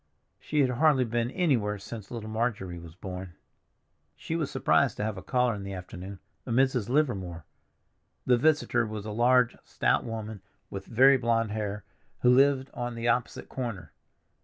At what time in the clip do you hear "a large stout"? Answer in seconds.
9.05-10.03